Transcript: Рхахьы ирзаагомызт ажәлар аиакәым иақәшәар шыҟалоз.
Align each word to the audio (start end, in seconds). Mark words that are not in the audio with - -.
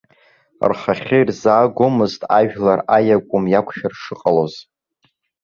Рхахьы 0.69 1.17
ирзаагомызт 1.21 2.21
ажәлар 2.37 2.79
аиакәым 2.95 3.45
иақәшәар 3.49 3.93
шыҟалоз. 4.01 4.53